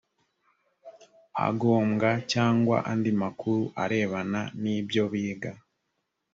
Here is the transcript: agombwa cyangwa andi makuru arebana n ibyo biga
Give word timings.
agombwa 1.47 2.09
cyangwa 2.31 2.77
andi 2.91 3.11
makuru 3.21 3.63
arebana 3.83 4.41
n 4.61 4.63
ibyo 4.77 5.03
biga 5.11 5.51